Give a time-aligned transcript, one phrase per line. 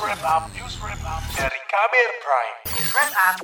[0.00, 0.56] wrap up, Prime.
[0.60, 0.76] News
[2.92, 3.36] wrap up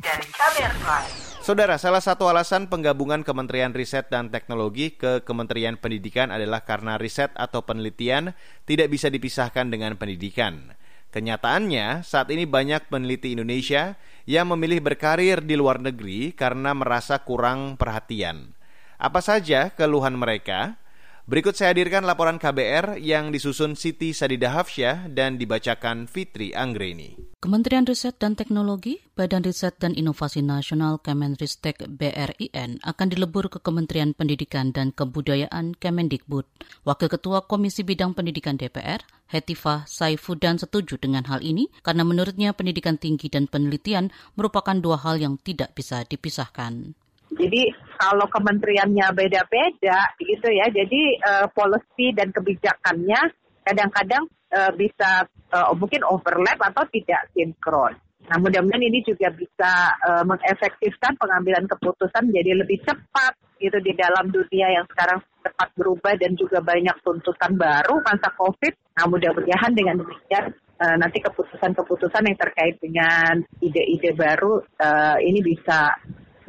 [0.76, 1.08] Prime.
[1.42, 7.34] Saudara, salah satu alasan penggabungan Kementerian Riset dan Teknologi ke Kementerian Pendidikan adalah karena riset
[7.34, 8.36] atau penelitian
[8.68, 10.76] tidak bisa dipisahkan dengan pendidikan.
[11.12, 13.96] Kenyataannya, saat ini banyak peneliti Indonesia
[14.28, 18.54] yang memilih berkarir di luar negeri karena merasa kurang perhatian.
[19.02, 20.78] Apa saja keluhan mereka?
[21.22, 27.14] Berikut saya hadirkan laporan KBR yang disusun Siti Sadida Hafsyah dan dibacakan Fitri Anggreni.
[27.38, 34.18] Kementerian Riset dan Teknologi, Badan Riset dan Inovasi Nasional Kemenristek BRIN akan dilebur ke Kementerian
[34.18, 36.42] Pendidikan dan Kebudayaan Kemendikbud.
[36.82, 42.98] Wakil Ketua Komisi Bidang Pendidikan DPR, Hetifah Saifudan setuju dengan hal ini karena menurutnya pendidikan
[42.98, 46.98] tinggi dan penelitian merupakan dua hal yang tidak bisa dipisahkan.
[47.38, 47.70] Jadi
[48.02, 53.30] kalau kementeriannya beda-beda gitu ya, jadi uh, policy dan kebijakannya
[53.62, 57.94] kadang-kadang uh, bisa uh, mungkin overlap atau tidak sinkron.
[58.26, 64.34] Nah mudah-mudahan ini juga bisa uh, mengefektifkan pengambilan keputusan jadi lebih cepat gitu di dalam
[64.34, 68.98] dunia yang sekarang cepat berubah dan juga banyak tuntutan baru masa COVID.
[68.98, 70.50] Nah mudah-mudahan dengan demikian
[70.82, 75.94] nanti keputusan-keputusan yang terkait dengan ide-ide baru uh, ini bisa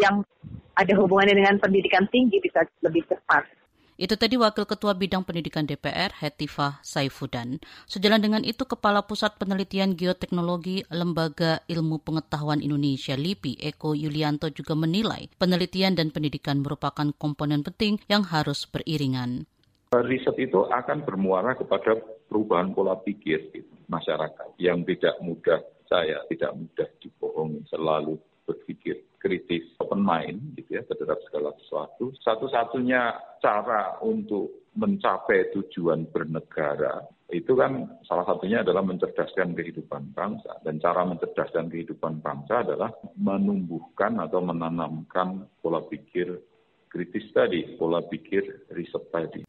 [0.01, 0.25] yang
[0.73, 3.45] ada hubungannya dengan pendidikan tinggi bisa lebih cepat.
[3.93, 7.61] Itu tadi Wakil Ketua Bidang Pendidikan DPR, Hetifah Saifudan.
[7.85, 14.73] Sejalan dengan itu, Kepala Pusat Penelitian Geoteknologi Lembaga Ilmu Pengetahuan Indonesia LIPI, Eko Yulianto juga
[14.73, 19.45] menilai penelitian dan pendidikan merupakan komponen penting yang harus beriringan.
[19.93, 21.93] Riset itu akan bermuara kepada
[22.25, 23.53] perubahan pola pikir
[23.85, 28.17] masyarakat yang tidak mudah saya tidak mudah dibohongi selalu
[28.49, 32.09] berpikir kritis, open mind gitu ya terhadap segala sesuatu.
[32.25, 40.77] Satu-satunya cara untuk mencapai tujuan bernegara itu kan salah satunya adalah mencerdaskan kehidupan bangsa dan
[40.81, 46.41] cara mencerdaskan kehidupan bangsa adalah menumbuhkan atau menanamkan pola pikir
[46.89, 49.41] kritis tadi, pola pikir riset tadi.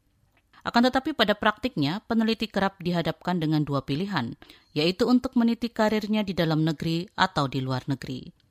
[0.65, 4.33] Akan tetapi pada praktiknya, peneliti kerap dihadapkan dengan dua pilihan,
[4.73, 8.44] yaitu untuk meniti karirnya di dalam negeri atau di luar negeri.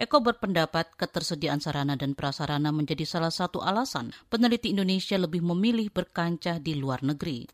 [0.00, 6.56] Eko berpendapat ketersediaan sarana dan prasarana menjadi salah satu alasan peneliti Indonesia lebih memilih berkancah
[6.56, 7.44] di luar negeri.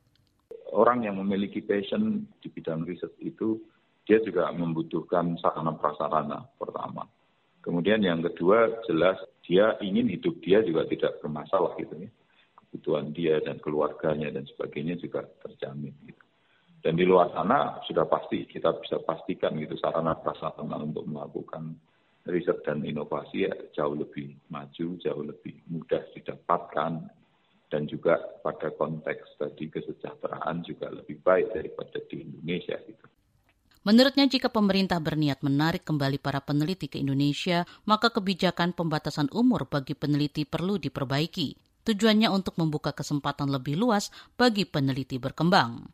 [0.70, 3.58] Orang yang memiliki passion di bidang riset itu,
[4.06, 7.02] dia juga membutuhkan sarana prasarana pertama.
[7.66, 12.10] Kemudian yang kedua jelas dia ingin hidup dia juga tidak bermasalah gitu ya.
[12.62, 16.22] Kebutuhan dia dan keluarganya dan sebagainya juga terjamin gitu.
[16.78, 21.74] Dan di luar sana sudah pasti kita bisa pastikan gitu sarana prasarana untuk melakukan
[22.26, 26.92] riset dan inovasi ya jauh lebih maju, jauh lebih mudah didapatkan,
[27.70, 33.06] dan juga pada konteks tadi kesejahteraan juga lebih baik daripada di Indonesia gitu.
[33.86, 39.94] Menurutnya jika pemerintah berniat menarik kembali para peneliti ke Indonesia, maka kebijakan pembatasan umur bagi
[39.94, 41.54] peneliti perlu diperbaiki.
[41.86, 45.86] Tujuannya untuk membuka kesempatan lebih luas bagi peneliti berkembang.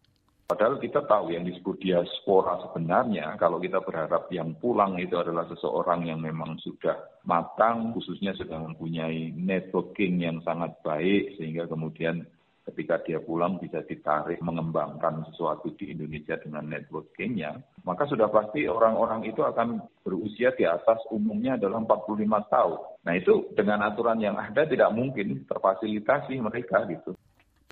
[0.52, 6.04] Padahal kita tahu yang disebut diaspora sebenarnya, kalau kita berharap yang pulang itu adalah seseorang
[6.04, 6.92] yang memang sudah
[7.24, 12.28] matang, khususnya sudah mempunyai networking yang sangat baik, sehingga kemudian
[12.68, 17.56] ketika dia pulang bisa ditarik mengembangkan sesuatu di Indonesia dengan networkingnya,
[17.88, 22.78] maka sudah pasti orang-orang itu akan berusia di atas umumnya adalah 45 tahun.
[23.08, 27.16] Nah itu dengan aturan yang ada tidak mungkin terfasilitasi mereka gitu.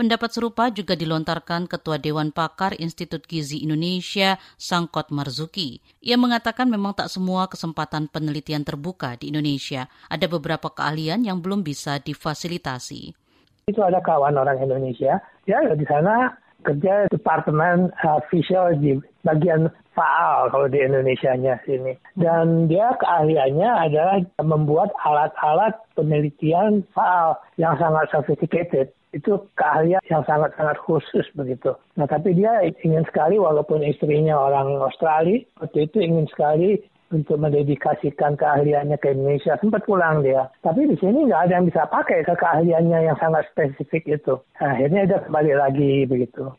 [0.00, 5.76] Pendapat serupa juga dilontarkan Ketua Dewan Pakar Institut Gizi Indonesia, Sangkot Marzuki.
[6.00, 9.92] Ia mengatakan memang tak semua kesempatan penelitian terbuka di Indonesia.
[10.08, 13.12] Ada beberapa keahlian yang belum bisa difasilitasi.
[13.68, 16.32] Itu ada kawan orang Indonesia, ya di sana
[16.64, 21.92] kerja departemen uh, fisiologi bagian faal kalau di Indonesia-nya sini.
[22.16, 30.78] Dan dia keahliannya adalah membuat alat-alat penelitian faal yang sangat sophisticated itu keahlian yang sangat-sangat
[30.86, 31.74] khusus begitu.
[31.98, 36.78] Nah tapi dia ingin sekali walaupun istrinya orang Australia, waktu itu ingin sekali
[37.10, 39.58] untuk mendedikasikan keahliannya ke Indonesia.
[39.58, 40.46] Sempat pulang dia.
[40.62, 44.34] Tapi di sini nggak ada yang bisa pakai ke keahliannya yang sangat spesifik itu.
[44.62, 46.54] Nah, akhirnya dia kembali lagi begitu.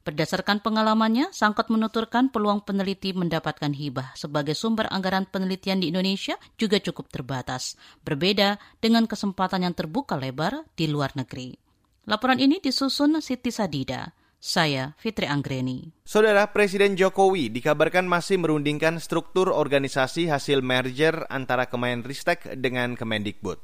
[0.00, 6.80] Berdasarkan pengalamannya, Sangkot menuturkan peluang peneliti mendapatkan hibah sebagai sumber anggaran penelitian di Indonesia juga
[6.80, 11.69] cukup terbatas, berbeda dengan kesempatan yang terbuka lebar di luar negeri.
[12.10, 14.10] Laporan ini disusun Siti Sadida.
[14.42, 15.94] Saya Fitri Anggreni.
[16.02, 23.62] Saudara Presiden Jokowi dikabarkan masih merundingkan struktur organisasi hasil merger antara Kemenristek dengan Kemendikbud.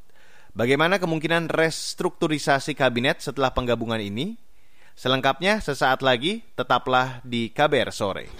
[0.54, 4.38] Bagaimana kemungkinan restrukturisasi kabinet setelah penggabungan ini?
[4.94, 8.30] Selengkapnya sesaat lagi, tetaplah di KBR Sore.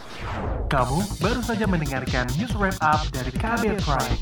[0.71, 4.19] Kamu baru saja mendengarkan news wrap up dari Kabel Prime.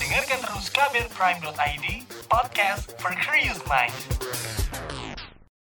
[0.00, 1.86] Dengarkan terus kbrprime.id,
[2.32, 3.92] podcast for curious mind.